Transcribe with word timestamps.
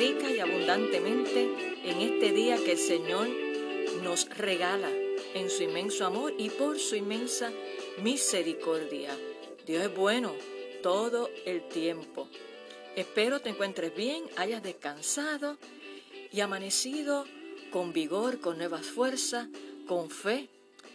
rica 0.00 0.30
y 0.30 0.40
abundantemente 0.40 1.42
en 1.84 2.00
este 2.00 2.32
día 2.32 2.56
que 2.56 2.72
el 2.72 2.78
Señor 2.78 3.28
nos 4.02 4.30
regala 4.30 4.88
en 5.34 5.50
su 5.50 5.64
inmenso 5.64 6.06
amor 6.06 6.32
y 6.38 6.48
por 6.48 6.78
su 6.78 6.96
inmensa 6.96 7.52
misericordia. 8.02 9.14
Dios 9.66 9.84
es 9.84 9.94
bueno 9.94 10.32
todo 10.82 11.28
el 11.44 11.68
tiempo. 11.68 12.28
Espero 12.96 13.42
te 13.42 13.50
encuentres 13.50 13.94
bien, 13.94 14.24
hayas 14.36 14.62
descansado 14.62 15.58
y 16.32 16.40
amanecido 16.40 17.26
con 17.70 17.92
vigor, 17.92 18.40
con 18.40 18.56
nuevas 18.56 18.86
fuerzas, 18.86 19.48
con 19.86 20.08
fe, 20.08 20.48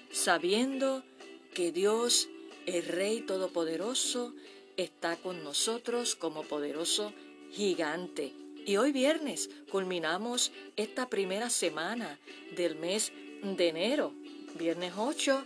sabiendo 0.09 1.03
que 1.53 1.71
Dios, 1.71 2.27
el 2.65 2.83
Rey 2.83 3.21
Todopoderoso, 3.21 4.33
está 4.77 5.15
con 5.15 5.43
nosotros 5.43 6.15
como 6.15 6.41
poderoso 6.41 7.13
gigante. 7.51 8.44
Y 8.65 8.77
hoy 8.77 8.91
viernes 8.91 9.51
culminamos 9.69 10.51
esta 10.75 11.07
primera 11.07 11.51
semana 11.51 12.19
del 12.55 12.75
mes 12.75 13.11
de 13.43 13.67
enero, 13.67 14.11
viernes 14.55 14.93
8, 14.97 15.45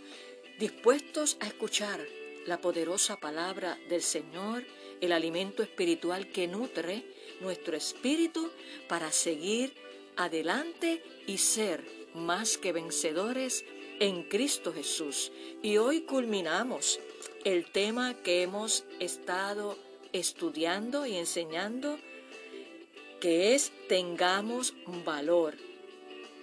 dispuestos 0.58 1.36
a 1.40 1.46
escuchar 1.46 2.00
la 2.46 2.62
poderosa 2.62 3.20
palabra 3.20 3.78
del 3.90 4.00
Señor, 4.00 4.64
el 5.02 5.12
alimento 5.12 5.62
espiritual 5.62 6.28
que 6.28 6.48
nutre 6.48 7.04
nuestro 7.42 7.76
espíritu 7.76 8.50
para 8.88 9.12
seguir 9.12 9.74
adelante 10.16 11.02
y 11.26 11.36
ser 11.36 11.84
más 12.14 12.56
que 12.56 12.72
vencedores 12.72 13.66
en 13.98 14.22
Cristo 14.22 14.72
Jesús. 14.72 15.30
Y 15.62 15.76
hoy 15.76 16.02
culminamos 16.02 16.98
el 17.44 17.70
tema 17.70 18.14
que 18.22 18.42
hemos 18.42 18.84
estado 18.98 19.76
estudiando 20.14 21.04
y 21.04 21.16
enseñando, 21.16 21.98
que 23.20 23.54
es 23.54 23.70
tengamos 23.88 24.74
valor. 25.04 25.54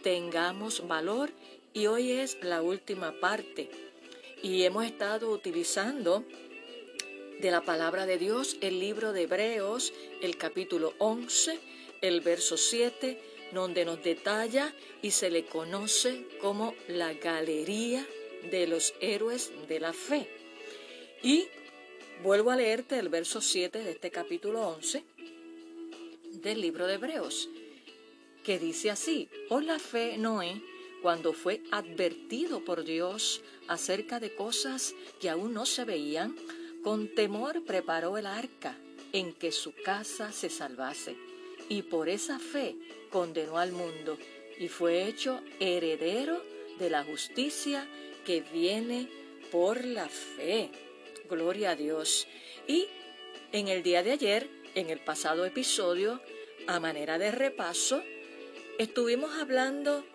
Tengamos 0.04 0.88
valor 0.88 1.32
y 1.74 1.88
hoy 1.88 2.12
es 2.12 2.38
la 2.44 2.62
última 2.62 3.20
parte. 3.20 3.70
Y 4.44 4.64
hemos 4.64 4.86
estado 4.86 5.32
utilizando 5.32 6.24
de 7.42 7.52
la 7.52 7.62
palabra 7.62 8.06
de 8.06 8.18
Dios 8.18 8.58
el 8.62 8.80
libro 8.80 9.12
de 9.12 9.24
Hebreos, 9.24 9.92
el 10.22 10.38
capítulo 10.38 10.94
11, 11.00 11.60
el 12.02 12.22
verso 12.22 12.58
7, 12.58 13.20
donde 13.54 13.84
nos 13.84 14.04
detalla 14.04 14.74
y 15.02 15.12
se 15.12 15.32
le 15.32 15.46
conoce 15.46 16.26
como 16.42 16.76
la 16.88 17.14
galería 17.14 18.06
de 18.52 18.68
los 18.68 18.94
héroes 19.02 19.52
de 19.68 19.80
la 19.80 19.94
fe. 19.94 20.30
Y 21.24 21.48
vuelvo 22.24 22.52
a 22.52 22.56
leerte 22.56 23.00
el 23.00 23.10
verso 23.10 23.42
7 23.42 23.80
de 23.80 23.92
este 23.92 24.12
capítulo 24.12 24.68
11 24.68 25.17
del 26.42 26.62
libro 26.62 26.88
de 26.88 26.96
Hebreos, 26.96 27.50
que 28.44 28.60
dice 28.60 28.90
así, 28.92 29.30
por 29.50 29.64
la 29.64 29.80
fe 29.80 30.18
Noé, 30.18 30.62
cuando 31.02 31.34
fue 31.34 31.62
advertido 31.72 32.64
por 32.64 32.84
Dios 32.84 33.42
acerca 33.68 34.20
de 34.20 34.34
cosas 34.34 34.96
que 35.20 35.30
aún 35.30 35.54
no 35.54 35.66
se 35.66 35.86
veían, 35.86 36.36
con 36.84 37.14
temor 37.14 37.64
preparó 37.64 38.18
el 38.18 38.26
arca 38.26 38.78
en 39.14 39.34
que 39.34 39.52
su 39.52 39.74
casa 39.74 40.32
se 40.32 40.50
salvase, 40.50 41.16
y 41.70 41.82
por 41.84 42.10
esa 42.10 42.40
fe 42.40 42.76
condenó 43.10 43.58
al 43.58 43.72
mundo, 43.72 44.18
y 44.58 44.68
fue 44.70 45.08
hecho 45.08 45.42
heredero 45.60 46.42
de 46.80 46.90
la 46.90 47.04
justicia 47.04 47.88
que 48.26 48.42
viene 48.42 49.10
por 49.52 49.84
la 49.86 50.10
fe. 50.10 50.72
Gloria 51.30 51.72
a 51.72 51.76
Dios. 51.76 52.28
Y 52.68 52.88
en 53.52 53.68
el 53.68 53.84
día 53.84 54.04
de 54.04 54.12
ayer, 54.12 54.50
en 54.78 54.92
el 54.92 55.00
pasado 55.00 55.44
episodio, 55.44 56.22
a 56.68 56.80
manera 56.80 57.18
de 57.18 57.32
repaso, 57.32 58.04
estuvimos 58.78 59.36
hablando 59.40 60.06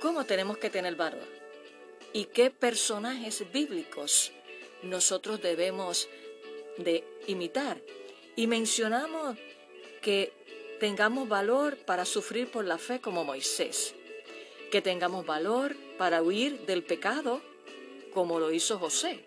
cómo 0.00 0.24
tenemos 0.24 0.58
que 0.58 0.68
tener 0.68 0.96
valor 0.96 1.28
y 2.12 2.24
qué 2.24 2.50
personajes 2.50 3.44
bíblicos 3.52 4.32
nosotros 4.82 5.40
debemos 5.40 6.08
de 6.76 7.04
imitar. 7.28 7.80
Y 8.34 8.48
mencionamos 8.48 9.38
que 10.02 10.32
tengamos 10.80 11.28
valor 11.28 11.76
para 11.76 12.04
sufrir 12.04 12.50
por 12.50 12.64
la 12.64 12.78
fe 12.78 13.00
como 13.00 13.22
Moisés, 13.22 13.94
que 14.72 14.82
tengamos 14.82 15.24
valor 15.24 15.76
para 15.98 16.20
huir 16.20 16.66
del 16.66 16.82
pecado 16.82 17.42
como 18.12 18.40
lo 18.40 18.50
hizo 18.50 18.76
José, 18.76 19.20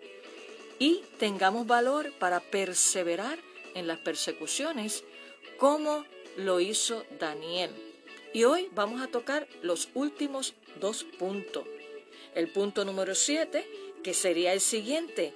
y 0.78 1.02
tengamos 1.18 1.66
valor 1.66 2.12
para 2.18 2.40
perseverar 2.40 3.38
en 3.74 3.86
las 3.86 3.98
persecuciones 3.98 5.04
como 5.58 6.04
lo 6.36 6.60
hizo 6.60 7.04
Daniel. 7.18 7.70
Y 8.32 8.44
hoy 8.44 8.68
vamos 8.72 9.02
a 9.02 9.08
tocar 9.08 9.46
los 9.62 9.88
últimos 9.94 10.54
dos 10.80 11.04
puntos. 11.04 11.64
El 12.34 12.48
punto 12.48 12.84
número 12.84 13.14
siete, 13.14 13.66
que 14.02 14.14
sería 14.14 14.52
el 14.52 14.60
siguiente, 14.60 15.34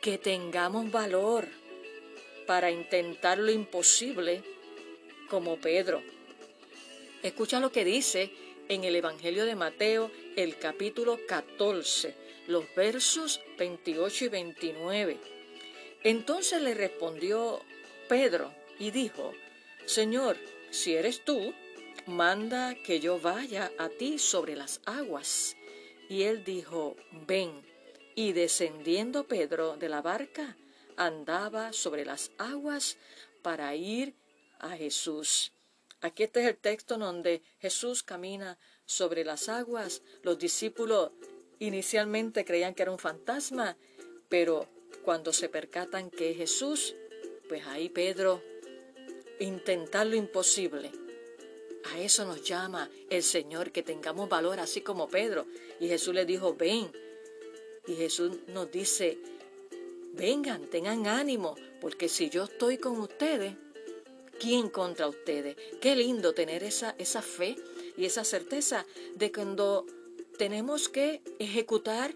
que 0.00 0.16
tengamos 0.16 0.90
valor 0.90 1.46
para 2.46 2.70
intentar 2.70 3.38
lo 3.38 3.50
imposible 3.50 4.42
como 5.28 5.58
Pedro. 5.58 6.02
Escucha 7.22 7.60
lo 7.60 7.70
que 7.70 7.84
dice 7.84 8.30
en 8.68 8.84
el 8.84 8.96
Evangelio 8.96 9.44
de 9.44 9.54
Mateo, 9.54 10.10
el 10.36 10.58
capítulo 10.58 11.18
14, 11.26 12.14
los 12.46 12.64
versos 12.74 13.40
28 13.58 14.24
y 14.24 14.28
29. 14.28 15.16
Entonces 16.04 16.62
le 16.62 16.74
respondió 16.74 17.60
Pedro 18.08 18.52
y 18.78 18.90
dijo, 18.90 19.32
Señor, 19.84 20.36
si 20.70 20.94
eres 20.94 21.24
tú, 21.24 21.54
manda 22.06 22.74
que 22.74 23.00
yo 23.00 23.20
vaya 23.20 23.70
a 23.78 23.88
ti 23.88 24.18
sobre 24.18 24.56
las 24.56 24.80
aguas. 24.86 25.56
Y 26.08 26.22
él 26.22 26.44
dijo, 26.44 26.96
ven. 27.26 27.62
Y 28.14 28.32
descendiendo 28.32 29.28
Pedro 29.28 29.76
de 29.76 29.88
la 29.88 30.02
barca, 30.02 30.56
andaba 30.96 31.72
sobre 31.72 32.04
las 32.04 32.32
aguas 32.38 32.96
para 33.42 33.74
ir 33.76 34.14
a 34.58 34.70
Jesús. 34.70 35.52
Aquí 36.00 36.24
este 36.24 36.40
es 36.40 36.46
el 36.48 36.56
texto 36.56 36.96
donde 36.96 37.42
Jesús 37.58 38.02
camina 38.02 38.58
sobre 38.86 39.24
las 39.24 39.48
aguas. 39.48 40.02
Los 40.22 40.38
discípulos 40.38 41.12
inicialmente 41.58 42.44
creían 42.44 42.74
que 42.74 42.82
era 42.82 42.92
un 42.92 42.98
fantasma, 42.98 43.76
pero 44.28 44.68
cuando 45.04 45.32
se 45.32 45.48
percatan 45.48 46.10
que 46.10 46.30
es 46.30 46.36
Jesús, 46.36 46.94
pues 47.48 47.66
ahí 47.66 47.88
Pedro 47.88 48.42
intentar 49.40 50.06
lo 50.06 50.16
imposible. 50.16 50.90
A 51.92 52.00
eso 52.00 52.24
nos 52.24 52.42
llama 52.42 52.90
el 53.08 53.22
Señor, 53.22 53.72
que 53.72 53.82
tengamos 53.82 54.28
valor 54.28 54.60
así 54.60 54.82
como 54.82 55.08
Pedro. 55.08 55.46
Y 55.80 55.88
Jesús 55.88 56.14
le 56.14 56.26
dijo, 56.26 56.54
ven. 56.54 56.90
Y 57.86 57.94
Jesús 57.94 58.32
nos 58.48 58.70
dice, 58.70 59.18
vengan, 60.12 60.66
tengan 60.66 61.06
ánimo, 61.06 61.54
porque 61.80 62.08
si 62.08 62.28
yo 62.28 62.44
estoy 62.44 62.76
con 62.76 63.00
ustedes, 63.00 63.54
¿quién 64.38 64.68
contra 64.68 65.08
ustedes? 65.08 65.56
Qué 65.80 65.96
lindo 65.96 66.34
tener 66.34 66.62
esa, 66.62 66.94
esa 66.98 67.22
fe 67.22 67.56
y 67.96 68.04
esa 68.04 68.24
certeza 68.24 68.84
de 69.14 69.32
cuando 69.32 69.86
tenemos 70.36 70.88
que 70.88 71.22
ejecutar 71.38 72.14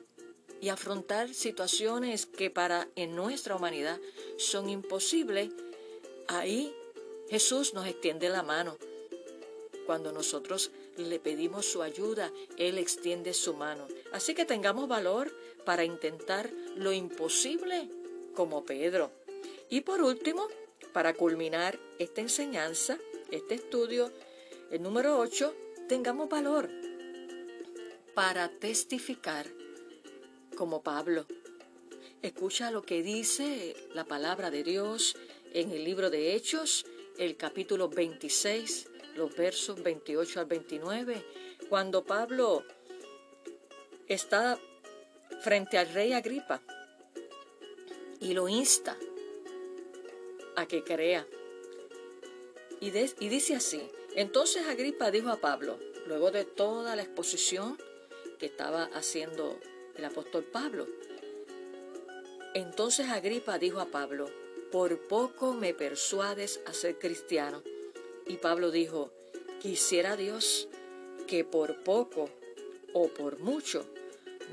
y 0.62 0.68
afrontar 0.68 1.34
situaciones 1.34 2.24
que 2.24 2.48
para 2.48 2.88
en 2.94 3.16
nuestra 3.16 3.56
humanidad 3.56 3.98
son 4.38 4.70
imposibles, 4.70 5.50
ahí 6.28 6.72
Jesús 7.28 7.74
nos 7.74 7.88
extiende 7.88 8.28
la 8.28 8.44
mano. 8.44 8.78
Cuando 9.86 10.12
nosotros 10.12 10.70
le 10.96 11.18
pedimos 11.18 11.66
su 11.66 11.82
ayuda, 11.82 12.30
Él 12.56 12.78
extiende 12.78 13.34
su 13.34 13.54
mano. 13.54 13.88
Así 14.12 14.34
que 14.34 14.44
tengamos 14.44 14.86
valor 14.86 15.36
para 15.64 15.84
intentar 15.84 16.48
lo 16.76 16.92
imposible 16.92 17.90
como 18.36 18.64
Pedro. 18.64 19.10
Y 19.68 19.80
por 19.80 20.00
último, 20.00 20.46
para 20.92 21.12
culminar 21.12 21.76
esta 21.98 22.20
enseñanza, 22.20 22.98
este 23.32 23.56
estudio, 23.56 24.12
el 24.70 24.80
número 24.80 25.18
8, 25.18 25.56
tengamos 25.88 26.28
valor 26.28 26.70
para 28.14 28.48
testificar 28.48 29.46
como 30.62 30.80
Pablo. 30.80 31.26
Escucha 32.22 32.70
lo 32.70 32.82
que 32.82 33.02
dice 33.02 33.74
la 33.94 34.04
palabra 34.04 34.48
de 34.48 34.62
Dios 34.62 35.16
en 35.52 35.72
el 35.72 35.82
libro 35.82 36.08
de 36.08 36.36
Hechos, 36.36 36.86
el 37.18 37.36
capítulo 37.36 37.88
26, 37.88 38.86
los 39.16 39.34
versos 39.34 39.82
28 39.82 40.38
al 40.38 40.46
29, 40.46 41.24
cuando 41.68 42.04
Pablo 42.04 42.62
está 44.06 44.56
frente 45.40 45.78
al 45.78 45.92
rey 45.92 46.12
Agripa 46.12 46.62
y 48.20 48.32
lo 48.32 48.48
insta 48.48 48.96
a 50.54 50.66
que 50.66 50.84
crea. 50.84 51.26
Y, 52.80 52.96
y 52.96 53.28
dice 53.28 53.56
así, 53.56 53.82
entonces 54.14 54.68
Agripa 54.68 55.10
dijo 55.10 55.30
a 55.30 55.40
Pablo, 55.40 55.80
luego 56.06 56.30
de 56.30 56.44
toda 56.44 56.94
la 56.94 57.02
exposición 57.02 57.76
que 58.38 58.46
estaba 58.46 58.84
haciendo 58.94 59.58
el 59.96 60.04
apóstol 60.04 60.44
Pablo, 60.44 60.86
entonces 62.54 63.08
Agripa 63.08 63.58
dijo 63.58 63.80
a 63.80 63.86
Pablo, 63.86 64.28
por 64.70 64.98
poco 65.08 65.54
me 65.54 65.72
persuades 65.72 66.60
a 66.66 66.74
ser 66.74 66.98
cristiano. 66.98 67.62
Y 68.26 68.36
Pablo 68.36 68.70
dijo, 68.70 69.10
quisiera 69.60 70.16
Dios 70.16 70.68
que 71.26 71.44
por 71.44 71.82
poco 71.82 72.28
o 72.92 73.08
por 73.08 73.38
mucho, 73.38 73.86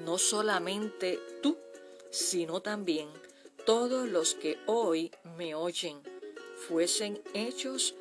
no 0.05 0.17
solamente 0.17 1.19
tú, 1.41 1.57
sino 2.09 2.61
también 2.61 3.09
todos 3.65 4.07
los 4.07 4.33
que 4.33 4.57
hoy 4.65 5.11
me 5.37 5.53
oyen, 5.53 5.99
fuesen 6.67 7.21
hechos 7.33 7.95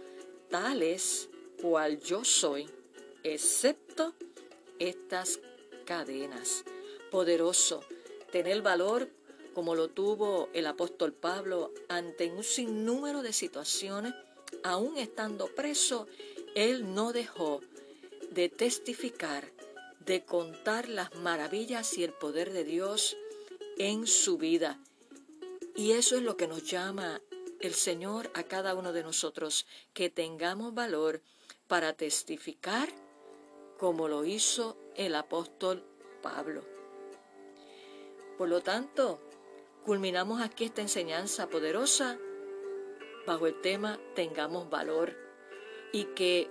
tales 0.48 1.28
cual 1.60 2.00
yo 2.00 2.24
soy, 2.24 2.70
excepto 3.24 4.14
estas 4.78 5.40
cadenas. 5.84 6.64
Poderoso, 7.10 7.82
tener 8.30 8.62
valor 8.62 9.08
como 9.54 9.74
lo 9.74 9.88
tuvo 9.88 10.50
el 10.52 10.66
apóstol 10.66 11.12
Pablo 11.12 11.72
ante 11.88 12.30
un 12.30 12.44
sinnúmero 12.44 13.22
de 13.22 13.32
situaciones, 13.32 14.14
aún 14.62 14.96
estando 14.96 15.46
preso, 15.48 16.06
él 16.54 16.94
no 16.94 17.12
dejó 17.12 17.60
de 18.30 18.48
testificar, 18.48 19.50
de 19.98 20.24
contar 20.24 20.88
las 20.88 21.14
maravillas 21.16 21.98
y 21.98 22.04
el 22.04 22.12
poder 22.12 22.52
de 22.52 22.62
Dios 22.62 23.16
en 23.78 24.06
su 24.06 24.38
vida. 24.38 24.78
Y 25.74 25.92
eso 25.92 26.16
es 26.16 26.22
lo 26.22 26.36
que 26.36 26.46
nos 26.46 26.62
llama 26.62 27.20
el 27.60 27.74
Señor 27.74 28.30
a 28.34 28.44
cada 28.44 28.74
uno 28.74 28.92
de 28.92 29.02
nosotros, 29.02 29.66
que 29.92 30.10
tengamos 30.10 30.74
valor 30.74 31.20
para 31.66 31.94
testificar 31.94 32.88
como 33.76 34.08
lo 34.08 34.24
hizo 34.24 34.76
el 34.94 35.14
apóstol 35.14 35.84
Pablo. 36.22 36.77
Por 38.38 38.48
lo 38.48 38.62
tanto, 38.62 39.20
Culminamos 39.88 40.42
aquí 40.42 40.64
esta 40.64 40.82
enseñanza 40.82 41.48
poderosa 41.48 42.18
bajo 43.26 43.46
el 43.46 43.58
tema 43.62 43.98
Tengamos 44.14 44.68
valor 44.68 45.16
y 45.94 46.04
que 46.14 46.50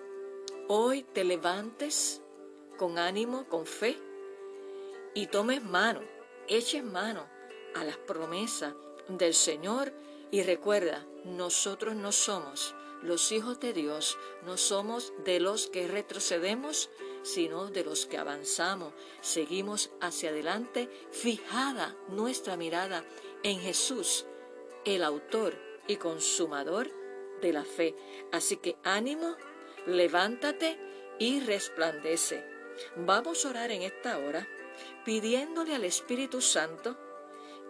hoy 0.67 1.03
te 1.03 1.23
levantes 1.23 2.23
con 2.79 2.97
ánimo, 2.97 3.47
con 3.47 3.67
fe 3.67 3.95
y 5.13 5.27
tomes 5.27 5.63
mano, 5.63 6.01
eches 6.47 6.83
mano 6.83 7.27
a 7.75 7.83
las 7.83 7.97
promesas 7.97 8.73
del 9.07 9.35
Señor 9.35 9.93
y 10.31 10.41
recuerda, 10.41 11.05
nosotros 11.23 11.95
no 11.95 12.11
somos 12.11 12.73
los 13.03 13.31
hijos 13.31 13.59
de 13.59 13.73
Dios, 13.73 14.17
no 14.47 14.57
somos 14.57 15.13
de 15.25 15.39
los 15.39 15.67
que 15.67 15.87
retrocedemos, 15.87 16.89
sino 17.27 17.67
de 17.67 17.83
los 17.83 18.05
que 18.05 18.17
avanzamos, 18.17 18.93
seguimos 19.21 19.91
hacia 19.99 20.29
adelante, 20.29 20.89
fijada 21.11 21.95
nuestra 22.07 22.55
mirada 22.55 23.03
en 23.43 23.59
Jesús, 23.59 24.25
el 24.85 25.03
autor 25.03 25.53
y 25.87 25.97
consumador 25.97 26.89
de 27.41 27.53
la 27.53 27.65
fe. 27.65 27.95
Así 28.31 28.57
que 28.57 28.77
ánimo, 28.83 29.35
levántate 29.85 30.79
y 31.19 31.41
resplandece. 31.41 32.45
Vamos 32.95 33.45
a 33.45 33.49
orar 33.49 33.71
en 33.71 33.81
esta 33.81 34.17
hora 34.17 34.47
pidiéndole 35.03 35.75
al 35.75 35.83
Espíritu 35.83 36.41
Santo 36.41 36.97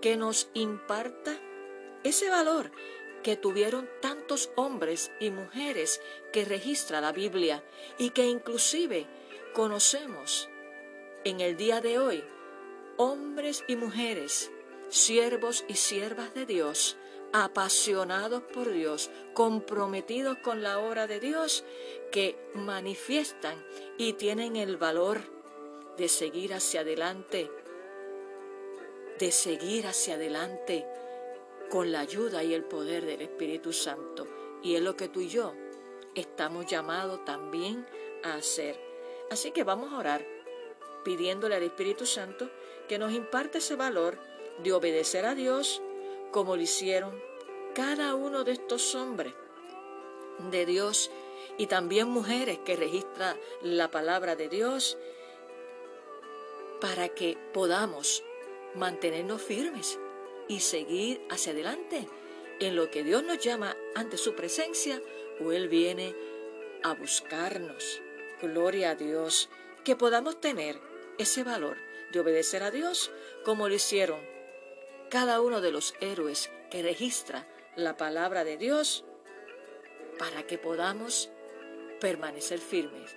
que 0.02 0.18
nos 0.18 0.50
imparta 0.54 1.40
ese 2.04 2.30
valor 2.30 2.72
que 3.24 3.36
tuvieron 3.36 3.90
tantos 4.02 4.52
hombres 4.56 5.12
y 5.20 5.32
mujeres 5.32 6.02
que 6.32 6.46
registra 6.46 7.02
la 7.02 7.12
Biblia 7.12 7.64
y 7.98 8.12
que 8.12 8.26
inclusive 8.26 9.08
conocemos 9.58 10.50
en 11.24 11.42
el 11.42 11.58
día 11.58 11.82
de 11.82 11.98
hoy, 11.98 12.24
hombres 12.96 13.64
y 13.68 13.76
mujeres 13.76 14.52
siervos 14.90 15.66
y 15.68 15.74
siervas 15.74 16.32
de 16.36 16.46
Dios, 16.46 16.96
apasionados 17.34 18.44
por 18.44 18.72
Dios, 18.72 19.10
comprometidos 19.34 20.38
con 20.44 20.62
la 20.62 20.78
obra 20.78 21.08
de 21.08 21.20
Dios, 21.20 21.66
que 22.12 22.38
manifiestan 22.54 23.66
y 23.98 24.14
tienen 24.14 24.58
el 24.58 24.78
valor 24.78 25.22
de 25.98 26.08
seguir 26.08 26.54
hacia 26.54 26.82
adelante, 26.82 27.50
de 29.18 29.32
seguir 29.32 29.88
hacia 29.88 30.14
adelante 30.14 30.86
con 31.72 31.92
la 31.92 32.02
ayuda 32.02 32.44
y 32.44 32.54
el 32.54 32.64
poder 32.64 33.08
del 33.08 33.24
Espíritu 33.24 33.74
Santo. 33.74 34.28
Y 34.62 34.76
es 34.76 34.84
lo 34.84 34.96
que 34.96 35.10
tú 35.10 35.22
y 35.22 35.30
yo 35.30 35.56
estamos 36.14 36.68
llamados 36.68 37.26
también 37.26 37.88
a 38.24 38.36
hacer. 38.36 38.87
Así 39.30 39.52
que 39.52 39.64
vamos 39.64 39.92
a 39.92 39.98
orar 39.98 40.26
pidiéndole 41.04 41.56
al 41.56 41.64
Espíritu 41.64 42.06
Santo 42.06 42.50
que 42.88 42.98
nos 42.98 43.14
imparte 43.14 43.60
ese 43.60 43.76
valor 43.76 44.18
de 44.64 44.74
obedecer 44.74 45.26
a 45.26 45.36
Dios 45.36 45.82
como 46.32 46.56
lo 46.56 46.62
hicieron 46.62 47.18
cada 47.74 48.16
uno 48.16 48.44
de 48.44 48.54
estos 48.54 48.96
hombres 48.96 49.34
de 50.52 50.66
Dios 50.66 51.12
y 51.58 51.68
también 51.68 52.10
mujeres 52.10 52.60
que 52.60 52.76
registran 52.76 53.38
la 53.62 53.90
palabra 53.90 54.36
de 54.36 54.50
Dios 54.50 54.98
para 56.82 57.10
que 57.10 57.38
podamos 57.54 58.24
mantenernos 58.76 59.42
firmes 59.42 60.00
y 60.48 60.60
seguir 60.60 61.22
hacia 61.30 61.54
adelante 61.54 62.08
en 62.60 62.76
lo 62.76 62.90
que 62.90 63.04
Dios 63.04 63.24
nos 63.24 63.40
llama 63.40 63.76
ante 63.96 64.18
su 64.18 64.36
presencia 64.36 65.02
o 65.44 65.52
Él 65.52 65.68
viene 65.68 66.16
a 66.84 66.94
buscarnos. 66.94 68.02
Gloria 68.42 68.92
a 68.92 68.96
Dios, 68.96 69.50
que 69.84 69.96
podamos 69.96 70.40
tener 70.40 70.80
ese 71.18 71.44
valor 71.44 71.78
de 72.12 72.20
obedecer 72.20 72.64
a 72.64 72.72
Dios 72.72 73.12
como 73.44 73.68
lo 73.68 73.76
hicieron 73.76 74.20
cada 75.10 75.42
uno 75.42 75.62
de 75.62 75.72
los 75.72 75.96
héroes 76.02 76.52
que 76.70 76.84
registra 76.84 77.48
la 77.76 77.98
palabra 77.98 78.44
de 78.44 78.58
Dios 78.58 79.06
para 80.20 80.46
que 80.46 80.58
podamos 80.58 81.30
permanecer 82.00 82.60
firmes 82.60 83.16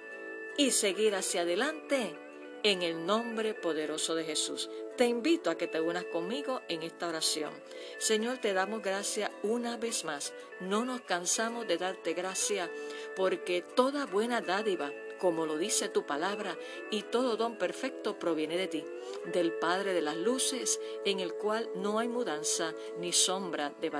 y 0.57 0.71
seguir 0.71 1.15
hacia 1.15 1.43
adelante 1.43 2.17
en 2.63 2.83
el 2.83 3.07
nombre 3.07 3.55
poderoso 3.55 4.15
de 4.15 4.25
Jesús. 4.25 4.71
Te 4.97 5.07
invito 5.07 5.51
a 5.51 5.57
que 5.57 5.67
te 5.67 5.81
unas 5.81 6.05
conmigo 6.05 6.61
en 6.69 6.83
esta 6.83 7.09
oración. 7.09 7.53
Señor, 7.99 8.39
te 8.39 8.53
damos 8.53 8.83
gracias 8.83 9.31
una 9.43 9.77
vez 9.77 10.05
más. 10.05 10.33
No 10.61 10.85
nos 10.85 11.01
cansamos 11.01 11.67
de 11.67 11.79
darte 11.79 12.13
gracia 12.13 12.71
porque 13.17 13.63
toda 13.63 14.07
buena 14.07 14.43
dádiva 14.43 14.93
como 15.21 15.45
lo 15.45 15.59
dice 15.59 15.89
tu 15.89 16.07
palabra, 16.07 16.57
y 16.91 17.03
todo 17.03 17.37
don 17.37 17.57
perfecto 17.57 18.19
proviene 18.19 18.57
de 18.57 18.69
ti, 18.69 18.85
del 19.33 19.53
Padre 19.53 19.93
de 19.93 20.01
las 20.01 20.17
Luces, 20.17 20.81
en 21.05 21.21
el 21.21 21.35
cual 21.35 21.69
no 21.77 21.99
hay 21.99 22.09
mudanza 22.09 22.75
ni 22.99 23.13
sombra 23.13 23.71
de, 23.81 23.91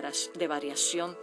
variación. 0.49 1.17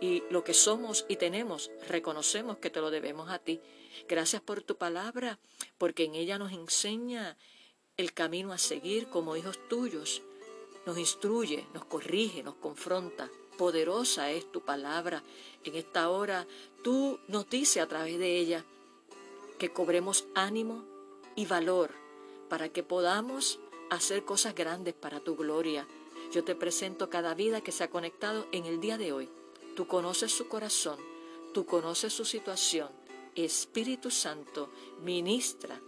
Y 0.00 0.22
lo 0.30 0.44
que 0.44 0.54
somos 0.54 1.04
y 1.08 1.16
tenemos, 1.16 1.70
reconocemos 1.88 2.58
que 2.58 2.70
te 2.70 2.80
lo 2.80 2.90
debemos 2.90 3.28
a 3.28 3.38
ti. 3.38 3.60
Gracias 4.08 4.40
por 4.40 4.62
tu 4.62 4.76
palabra, 4.76 5.38
porque 5.76 6.04
en 6.04 6.14
ella 6.14 6.38
nos 6.38 6.52
enseña 6.52 7.36
el 7.96 8.14
camino 8.14 8.52
a 8.52 8.58
seguir 8.58 9.08
como 9.08 9.36
hijos 9.36 9.58
tuyos. 9.68 10.22
Nos 10.86 10.96
instruye, 10.96 11.66
nos 11.74 11.84
corrige, 11.84 12.42
nos 12.42 12.54
confronta. 12.54 13.28
Poderosa 13.58 14.30
es 14.30 14.50
tu 14.50 14.62
palabra. 14.62 15.22
En 15.64 15.74
esta 15.74 16.08
hora 16.08 16.46
tú 16.82 17.20
nos 17.28 17.50
dices 17.50 17.82
a 17.82 17.86
través 17.86 18.18
de 18.18 18.38
ella 18.38 18.64
que 19.60 19.70
cobremos 19.70 20.24
ánimo 20.34 20.86
y 21.36 21.44
valor 21.44 21.90
para 22.48 22.70
que 22.70 22.82
podamos 22.82 23.60
hacer 23.90 24.24
cosas 24.24 24.54
grandes 24.54 24.94
para 24.94 25.20
tu 25.20 25.36
gloria. 25.36 25.86
Yo 26.32 26.42
te 26.44 26.54
presento 26.54 27.10
cada 27.10 27.34
vida 27.34 27.60
que 27.60 27.70
se 27.70 27.84
ha 27.84 27.90
conectado 27.90 28.46
en 28.52 28.64
el 28.64 28.80
día 28.80 28.96
de 28.96 29.12
hoy. 29.12 29.28
Tú 29.76 29.86
conoces 29.86 30.32
su 30.32 30.48
corazón, 30.48 30.98
tú 31.52 31.66
conoces 31.66 32.14
su 32.14 32.24
situación. 32.24 32.88
Espíritu 33.34 34.10
Santo, 34.10 34.70
ministra 35.02 35.78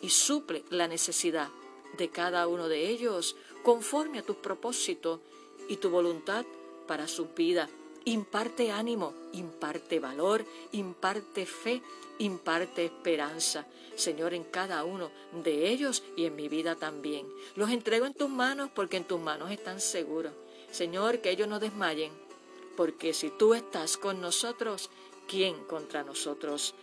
y 0.00 0.08
suple 0.08 0.64
la 0.70 0.86
necesidad 0.86 1.50
de 1.98 2.08
cada 2.08 2.46
uno 2.46 2.68
de 2.68 2.88
ellos 2.88 3.34
conforme 3.64 4.20
a 4.20 4.22
tu 4.22 4.36
propósito 4.36 5.20
y 5.68 5.78
tu 5.78 5.90
voluntad 5.90 6.46
para 6.86 7.08
su 7.08 7.26
vida. 7.26 7.68
Imparte 8.04 8.72
ánimo, 8.72 9.14
imparte 9.32 10.00
valor, 10.00 10.44
imparte 10.72 11.46
fe 11.46 11.82
imparte 12.18 12.84
esperanza, 12.84 13.66
Señor, 13.96 14.34
en 14.34 14.44
cada 14.44 14.84
uno 14.84 15.10
de 15.42 15.68
ellos 15.68 16.02
y 16.16 16.24
en 16.26 16.36
mi 16.36 16.48
vida 16.48 16.76
también. 16.76 17.26
Los 17.56 17.70
entrego 17.70 18.06
en 18.06 18.14
tus 18.14 18.28
manos 18.28 18.70
porque 18.74 18.96
en 18.96 19.04
tus 19.04 19.20
manos 19.20 19.50
están 19.50 19.80
seguros. 19.80 20.32
Señor, 20.70 21.20
que 21.20 21.30
ellos 21.30 21.48
no 21.48 21.58
desmayen, 21.58 22.12
porque 22.76 23.12
si 23.12 23.30
tú 23.30 23.54
estás 23.54 23.96
con 23.96 24.20
nosotros, 24.20 24.88
¿quién 25.28 25.64
contra 25.64 26.02
nosotros? 26.02 26.74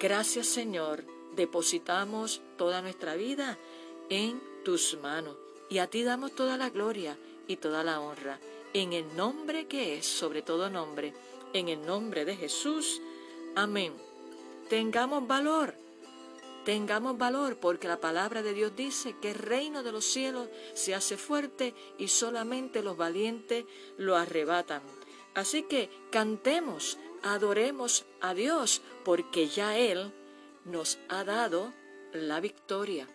Gracias 0.00 0.46
Señor, 0.46 1.04
depositamos 1.34 2.42
toda 2.56 2.82
nuestra 2.82 3.14
vida 3.14 3.56
en 4.10 4.40
tus 4.64 4.98
manos 5.00 5.36
y 5.70 5.78
a 5.78 5.86
ti 5.86 6.02
damos 6.02 6.34
toda 6.34 6.56
la 6.56 6.70
gloria 6.70 7.16
y 7.46 7.56
toda 7.56 7.82
la 7.82 8.00
honra, 8.00 8.38
en 8.72 8.92
el 8.92 9.16
nombre 9.16 9.66
que 9.66 9.98
es 9.98 10.06
sobre 10.06 10.42
todo 10.42 10.70
nombre, 10.70 11.14
en 11.52 11.68
el 11.68 11.84
nombre 11.84 12.24
de 12.24 12.36
Jesús. 12.36 13.00
Amén. 13.54 13.92
Tengamos 14.68 15.26
valor, 15.26 15.74
tengamos 16.64 17.16
valor 17.16 17.56
porque 17.56 17.88
la 17.88 18.00
palabra 18.00 18.42
de 18.42 18.52
Dios 18.52 18.76
dice 18.76 19.16
que 19.20 19.30
el 19.30 19.38
reino 19.38 19.82
de 19.82 19.92
los 19.92 20.04
cielos 20.04 20.48
se 20.74 20.94
hace 20.94 21.16
fuerte 21.16 21.74
y 21.98 22.08
solamente 22.08 22.82
los 22.82 22.96
valientes 22.96 23.64
lo 23.96 24.16
arrebatan. 24.16 24.82
Así 25.34 25.62
que 25.62 25.88
cantemos, 26.10 26.98
adoremos 27.22 28.04
a 28.20 28.34
Dios 28.34 28.82
porque 29.04 29.48
ya 29.48 29.78
Él 29.78 30.12
nos 30.64 30.98
ha 31.08 31.24
dado 31.24 31.72
la 32.12 32.40
victoria. 32.40 33.08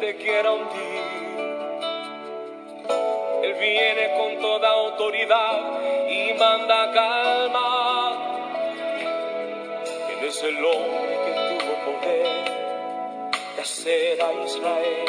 Te 0.00 0.16
quiera 0.16 0.52
hundir, 0.52 1.02
Él 3.42 3.54
viene 3.54 4.14
con 4.16 4.40
toda 4.40 4.70
autoridad 4.70 5.82
y 6.08 6.32
manda 6.34 6.92
calma. 6.92 8.24
Él 10.10 10.26
es 10.26 10.42
el 10.42 10.64
hombre 10.64 11.18
que 11.24 11.32
tuvo 11.48 11.74
poder 11.84 12.44
de 13.56 13.62
hacer 13.62 14.22
a 14.22 14.32
Israel 14.44 15.04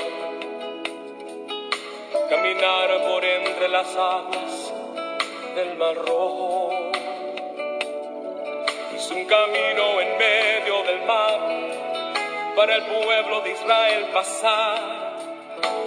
caminar 2.30 3.08
por 3.08 3.24
entre 3.24 3.70
las 3.70 3.96
aguas 3.96 4.74
del 5.56 5.78
mar 5.78 5.96
rojo. 5.96 6.72
Hizo 8.96 9.16
un 9.16 9.26
camino 9.26 10.02
en 10.02 10.18
medio 10.18 10.84
del 10.84 11.02
mar 11.06 11.89
para 12.60 12.76
el 12.76 12.84
pueblo 12.88 13.40
de 13.40 13.52
Israel 13.52 14.10
pasar. 14.12 15.18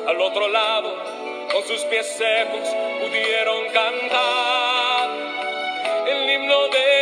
Al 0.09 0.19
otro 0.23 0.49
lado, 0.49 0.97
con 1.53 1.63
sus 1.65 1.83
pies 1.85 2.07
secos, 2.17 2.67
pudieron 2.99 3.69
cantar 3.75 5.11
el 6.07 6.31
himno 6.31 6.69
de 6.69 7.02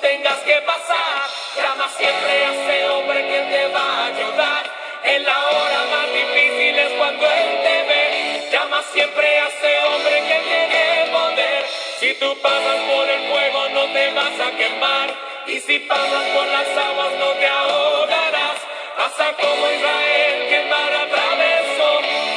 tengas 0.00 0.38
que 0.40 0.54
pasar. 0.62 1.28
Llama 1.56 1.88
siempre 1.96 2.32
a 2.44 2.52
ese 2.52 2.88
hombre 2.90 3.20
que 3.26 3.40
te 3.52 3.68
va 3.68 3.80
a 3.80 4.06
ayudar. 4.06 4.64
En 5.02 5.24
la 5.24 5.38
hora 5.48 5.80
más 5.92 6.08
difícil 6.12 6.78
es 6.78 6.92
cuando 6.92 7.24
Él 7.26 7.50
te 7.64 7.76
ve. 7.88 8.48
Llama 8.52 8.82
siempre 8.92 9.26
a 9.40 9.48
ese 9.48 9.72
hombre 9.88 10.16
que 10.28 10.38
tiene 10.48 11.10
poder. 11.12 11.66
Si 12.00 12.14
tú 12.14 12.38
pasas 12.40 12.78
por 12.90 13.08
el 13.08 13.22
fuego 13.30 13.68
no 13.70 13.84
te 13.92 14.10
vas 14.12 14.40
a 14.40 14.50
quemar. 14.56 15.08
Y 15.46 15.60
si 15.60 15.78
pasas 15.80 16.24
por 16.34 16.46
las 16.46 16.68
aguas 16.86 17.12
no 17.18 17.30
te 17.32 17.46
ahogarás. 17.46 18.58
Pasa 18.96 19.32
como 19.40 19.70
Israel 19.70 20.48
que 20.48 20.60
mar 20.70 20.92
atravesó. 21.04 21.90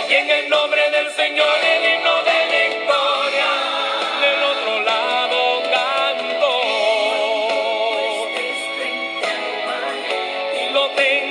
Y 0.10 0.14
en 0.14 0.30
el 0.30 0.50
nombre 0.50 0.90
del 0.92 1.12
Señor 1.14 1.58
el 1.64 1.86
himno 10.98 11.27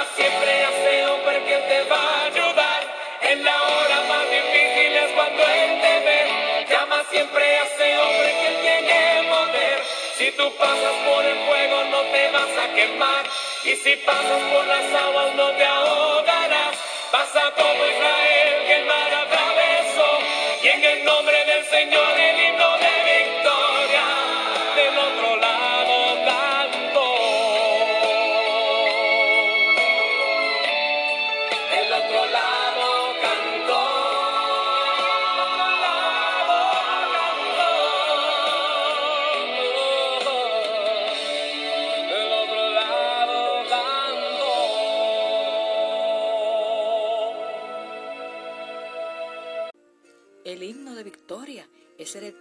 Llama 0.00 0.16
siempre 0.16 0.62
ese 0.62 1.06
hombre 1.08 1.44
que 1.44 1.56
te 1.56 1.82
va 1.90 2.00
a 2.00 2.24
ayudar. 2.24 2.80
En 3.20 3.44
la 3.44 3.62
hora 3.62 4.00
más 4.08 4.30
difícil 4.30 4.96
es 4.96 5.12
cuando 5.12 5.42
Él 5.42 5.80
te 5.82 6.00
ve. 6.06 6.66
Llama 6.70 7.04
siempre 7.10 7.44
a 7.44 7.64
ese 7.64 7.98
hombre 7.98 8.34
que 8.40 8.50
tiene 8.62 9.28
poder. 9.28 9.82
Si 10.16 10.30
tú 10.32 10.56
pasas 10.56 10.94
por 11.06 11.22
el 11.22 11.38
fuego 11.46 11.84
no 11.90 12.00
te 12.12 12.30
vas 12.30 12.64
a 12.64 12.74
quemar. 12.74 13.26
Y 13.64 13.76
si 13.76 13.96
pasas 13.96 14.40
por 14.50 14.66
las 14.66 15.02
aguas 15.02 15.34
no 15.34 15.50
te 15.50 15.64
ahogarás. 15.66 16.76
Pasa 17.12 17.52
como 17.54 17.84
Israel 17.84 18.64
que 18.66 18.74
el 18.76 18.86
mar 18.86 19.12
atravesó. 19.12 20.18
Y 20.62 20.68
en 20.68 20.84
el 20.84 21.04
nombre 21.04 21.44
del 21.44 21.64
Señor 21.66 22.19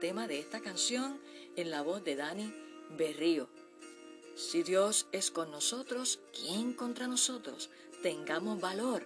tema 0.09 0.27
de 0.27 0.39
esta 0.39 0.59
canción 0.59 1.19
en 1.55 1.69
la 1.69 1.83
voz 1.83 2.03
de 2.03 2.15
Dani 2.15 2.51
Berrío. 2.97 3.47
Si 4.35 4.63
Dios 4.63 5.05
es 5.11 5.29
con 5.29 5.51
nosotros, 5.51 6.19
¿quién 6.33 6.73
contra 6.73 7.05
nosotros? 7.05 7.69
Tengamos 8.01 8.59
valor. 8.59 9.05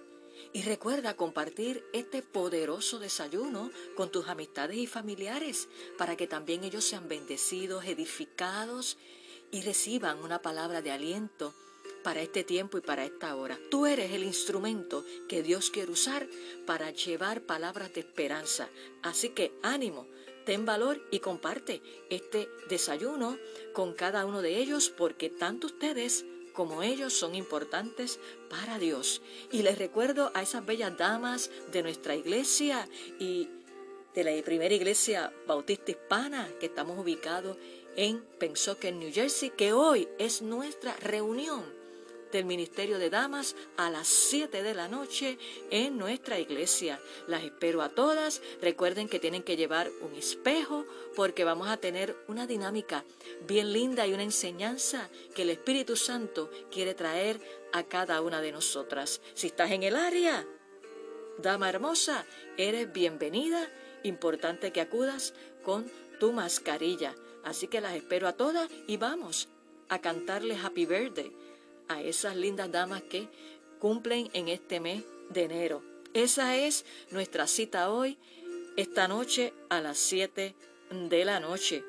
Y 0.54 0.62
recuerda 0.62 1.12
compartir 1.14 1.84
este 1.92 2.22
poderoso 2.22 2.98
desayuno 3.00 3.70
con 3.98 4.10
tus 4.10 4.28
amistades 4.28 4.78
y 4.78 4.86
familiares 4.86 5.68
para 5.98 6.16
que 6.16 6.26
también 6.26 6.64
ellos 6.64 6.86
sean 6.86 7.06
bendecidos, 7.06 7.84
edificados 7.84 8.96
y 9.50 9.60
reciban 9.60 10.22
una 10.24 10.40
palabra 10.40 10.80
de 10.80 10.90
aliento 10.90 11.52
para 12.02 12.22
este 12.22 12.44
tiempo 12.44 12.78
y 12.78 12.80
para 12.80 13.04
esta 13.04 13.36
hora. 13.36 13.58
Tú 13.70 13.84
eres 13.84 14.10
el 14.12 14.24
instrumento 14.24 15.04
que 15.28 15.42
Dios 15.42 15.68
quiere 15.68 15.92
usar 15.92 16.26
para 16.64 16.92
llevar 16.92 17.42
palabras 17.42 17.92
de 17.92 18.00
esperanza. 18.00 18.70
Así 19.02 19.30
que 19.30 19.52
ánimo, 19.62 20.06
ten 20.44 20.66
valor 20.66 21.00
y 21.10 21.20
comparte 21.20 21.82
este 22.10 22.48
desayuno 22.68 23.38
con 23.72 23.94
cada 23.94 24.26
uno 24.26 24.42
de 24.42 24.58
ellos 24.58 24.90
porque 24.90 25.30
tanto 25.30 25.66
ustedes 25.66 26.24
como 26.52 26.82
ellos 26.82 27.12
son 27.12 27.34
importantes 27.34 28.20
para 28.48 28.78
Dios. 28.78 29.20
Y 29.50 29.62
les 29.62 29.78
recuerdo 29.78 30.30
a 30.34 30.42
esas 30.42 30.64
bellas 30.64 30.96
damas 30.96 31.50
de 31.72 31.82
nuestra 31.82 32.14
iglesia 32.14 32.88
y 33.18 33.48
de 34.14 34.24
la 34.24 34.42
primera 34.44 34.74
iglesia 34.74 35.32
bautista 35.46 35.90
hispana 35.90 36.48
que 36.60 36.66
estamos 36.66 36.98
ubicados 36.98 37.56
en 37.96 38.20
Pensoken, 38.38 38.98
New 38.98 39.12
Jersey, 39.12 39.50
que 39.50 39.72
hoy 39.72 40.08
es 40.18 40.42
nuestra 40.42 40.96
reunión 40.96 41.83
del 42.34 42.44
Ministerio 42.44 42.98
de 42.98 43.10
Damas 43.10 43.54
a 43.76 43.90
las 43.90 44.08
7 44.08 44.64
de 44.64 44.74
la 44.74 44.88
noche 44.88 45.38
en 45.70 45.96
nuestra 45.96 46.40
iglesia. 46.40 47.00
Las 47.28 47.44
espero 47.44 47.80
a 47.80 47.90
todas. 47.90 48.42
Recuerden 48.60 49.08
que 49.08 49.20
tienen 49.20 49.44
que 49.44 49.56
llevar 49.56 49.88
un 50.02 50.16
espejo 50.16 50.84
porque 51.14 51.44
vamos 51.44 51.68
a 51.68 51.76
tener 51.76 52.16
una 52.26 52.48
dinámica 52.48 53.04
bien 53.46 53.72
linda 53.72 54.04
y 54.06 54.14
una 54.14 54.24
enseñanza 54.24 55.08
que 55.36 55.42
el 55.42 55.50
Espíritu 55.50 55.94
Santo 55.94 56.50
quiere 56.72 56.94
traer 56.94 57.40
a 57.72 57.84
cada 57.84 58.20
una 58.20 58.40
de 58.40 58.50
nosotras. 58.50 59.20
Si 59.34 59.46
estás 59.46 59.70
en 59.70 59.84
el 59.84 59.94
área, 59.94 60.44
dama 61.38 61.68
hermosa, 61.68 62.26
eres 62.56 62.92
bienvenida. 62.92 63.70
Importante 64.02 64.72
que 64.72 64.80
acudas 64.80 65.34
con 65.62 65.88
tu 66.18 66.32
mascarilla. 66.32 67.14
Así 67.44 67.68
que 67.68 67.80
las 67.80 67.94
espero 67.94 68.26
a 68.26 68.32
todas 68.32 68.68
y 68.88 68.96
vamos 68.96 69.48
a 69.88 70.00
cantarle 70.00 70.56
Happy 70.56 70.84
Birthday 70.84 71.32
a 71.88 72.02
esas 72.02 72.36
lindas 72.36 72.70
damas 72.70 73.02
que 73.02 73.28
cumplen 73.78 74.30
en 74.32 74.48
este 74.48 74.80
mes 74.80 75.04
de 75.30 75.44
enero. 75.44 75.82
Esa 76.14 76.56
es 76.56 76.84
nuestra 77.10 77.46
cita 77.46 77.90
hoy, 77.90 78.18
esta 78.76 79.08
noche 79.08 79.52
a 79.68 79.80
las 79.80 79.98
7 79.98 80.54
de 81.08 81.24
la 81.24 81.40
noche. 81.40 81.84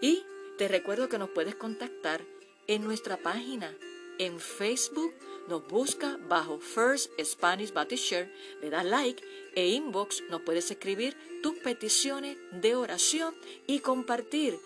Y 0.00 0.24
te 0.56 0.68
recuerdo 0.68 1.08
que 1.08 1.18
nos 1.18 1.30
puedes 1.30 1.54
contactar 1.54 2.24
en 2.66 2.84
nuestra 2.84 3.16
página 3.16 3.76
en 4.18 4.38
Facebook. 4.40 5.14
Nos 5.48 5.66
busca 5.66 6.18
bajo 6.28 6.60
First 6.60 7.10
Spanish 7.22 7.72
Baptist 7.72 8.04
Share, 8.04 8.32
le 8.60 8.68
das 8.68 8.84
like 8.84 9.22
e 9.54 9.68
inbox, 9.68 10.22
nos 10.28 10.42
puedes 10.42 10.70
escribir 10.70 11.16
tus 11.42 11.54
peticiones 11.54 12.36
de 12.52 12.74
oración 12.74 13.34
y 13.66 13.80
compartir 13.80 14.58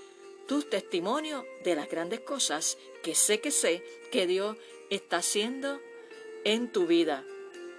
tus 0.52 0.68
testimonios 0.68 1.46
de 1.64 1.74
las 1.74 1.88
grandes 1.88 2.20
cosas 2.20 2.76
que 3.02 3.14
sé 3.14 3.40
que 3.40 3.50
sé 3.50 3.82
que 4.10 4.26
Dios 4.26 4.58
está 4.90 5.16
haciendo 5.16 5.80
en 6.44 6.70
tu 6.70 6.86
vida. 6.86 7.24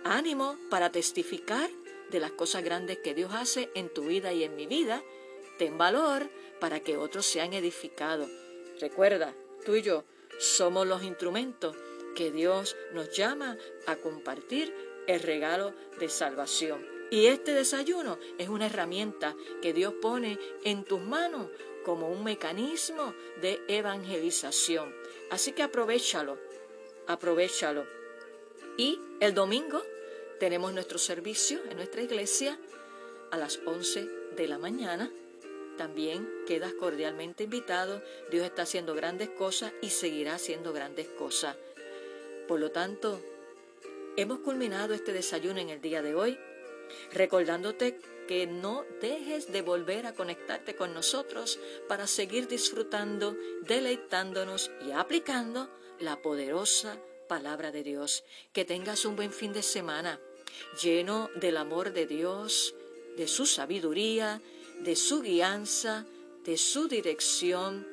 Ánimo 0.03 0.58
para 0.72 0.92
testificar 0.92 1.70
de 2.10 2.20
las 2.20 2.32
cosas 2.32 2.63
grandes 2.63 2.98
que 2.98 3.13
Dios 3.13 3.32
hace 3.32 3.70
en 3.75 3.94
tu 3.94 4.06
vida 4.06 4.34
y 4.34 4.44
en 4.44 4.56
mi 4.56 4.65
vida. 4.65 5.03
Ten 5.60 5.77
valor 5.77 6.27
para 6.60 6.80
que 6.80 6.98
otros 6.98 7.27
sean 7.27 7.53
edificados. 7.53 8.27
Recuerda, 8.82 9.36
tú 9.63 9.75
y 9.75 9.84
yo 9.84 10.03
somos 10.39 10.88
los 10.88 11.03
instrumentos 11.03 11.75
que 12.15 12.32
Dios 12.32 12.75
nos 12.92 13.15
llama 13.15 13.56
a 13.86 13.98
compartir 13.98 14.74
el 15.06 15.20
regalo 15.20 15.75
de 16.00 16.10
salvación. 16.10 16.84
Y 17.12 17.27
este 17.27 17.53
desayuno 17.53 18.18
es 18.39 18.50
una 18.50 18.65
herramienta 18.65 19.36
que 19.62 19.74
Dios 19.74 19.93
pone 20.02 20.39
en 20.63 20.84
tus 20.84 21.00
manos 21.00 21.50
como 21.84 22.10
un 22.10 22.24
mecanismo 22.24 23.13
de 23.41 23.62
evangelización. 23.67 24.93
Así 25.30 25.52
que 25.52 25.63
aprovechalo, 25.63 26.38
aprovechalo. 27.08 27.86
Y 28.78 29.00
el 29.19 29.34
domingo 29.34 29.82
tenemos 30.39 30.74
nuestro 30.74 30.98
servicio 30.98 31.60
en 31.69 31.78
nuestra 31.78 32.02
iglesia 32.02 32.58
a 33.32 33.38
las 33.38 33.60
11 33.65 34.10
de 34.36 34.48
la 34.48 34.58
mañana. 34.58 35.12
También 35.78 36.30
quedas 36.48 36.74
cordialmente 36.74 37.46
invitado. 37.46 38.02
Dios 38.30 38.46
está 38.46 38.63
haciendo 38.63 38.93
grandes 38.93 39.30
cosas 39.30 39.74
y 39.82 39.89
seguirá 39.89 40.36
haciendo 40.36 40.74
grandes 40.74 41.08
cosas. 41.08 41.56
Por 42.48 42.60
lo 42.60 42.72
tanto, 42.72 43.22
hemos 44.17 44.39
culminado 44.39 44.93
este 44.93 45.13
desayuno 45.13 45.60
en 45.60 45.69
el 45.69 45.82
día 45.82 46.02
de 46.02 46.13
hoy, 46.13 46.38
recordándote 47.12 48.00
que 48.28 48.48
no 48.48 48.86
dejes 49.02 49.52
de 49.52 49.62
volver 49.62 50.06
a 50.06 50.13
conectarte 50.13 50.76
con 50.76 50.93
nosotros 50.93 51.60
para 51.88 52.08
seguir 52.08 52.48
disfrutando, 52.48 53.36
deleitándonos 53.67 54.72
y 54.88 54.91
aplicando 54.91 55.69
la 56.00 56.22
poderosa 56.22 56.98
palabra 57.28 57.72
de 57.72 57.84
Dios. 57.84 58.24
Que 58.54 58.65
tengas 58.65 59.06
un 59.06 59.15
buen 59.15 59.32
fin 59.32 59.54
de 59.54 59.63
semana 59.63 60.19
lleno 60.82 61.30
del 61.36 61.58
amor 61.58 61.93
de 61.93 62.06
Dios, 62.06 62.76
de 63.17 63.28
su 63.28 63.46
sabiduría, 63.46 64.41
de 64.80 64.96
su 64.96 65.22
guianza, 65.22 66.06
de 66.46 66.58
su 66.58 66.88
dirección 66.88 67.88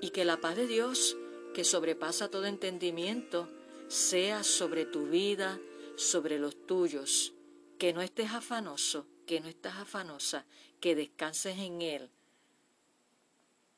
y 0.00 0.10
que 0.10 0.24
la 0.24 0.40
paz 0.40 0.56
de 0.56 0.66
Dios, 0.66 1.16
que 1.54 1.64
sobrepasa 1.64 2.28
todo 2.28 2.46
entendimiento, 2.46 3.48
sea 3.88 4.44
sobre 4.44 4.84
tu 4.84 5.06
vida, 5.06 5.58
sobre 5.96 6.38
los 6.38 6.66
tuyos. 6.66 7.32
Que 7.80 7.94
no 7.94 8.02
estés 8.02 8.30
afanoso, 8.32 9.06
que 9.26 9.40
no 9.40 9.48
estás 9.48 9.76
afanosa, 9.78 10.44
que 10.80 10.94
descanses 10.94 11.58
en 11.58 11.80
Él, 11.80 12.10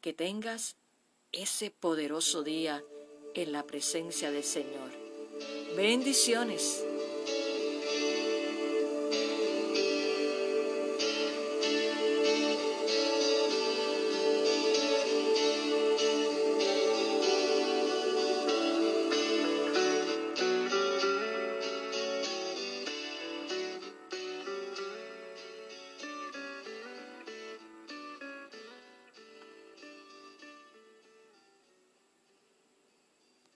que 0.00 0.12
tengas 0.12 0.74
ese 1.30 1.70
poderoso 1.70 2.42
día 2.42 2.82
en 3.34 3.52
la 3.52 3.62
presencia 3.62 4.32
del 4.32 4.42
Señor. 4.42 4.90
Bendiciones. 5.76 6.84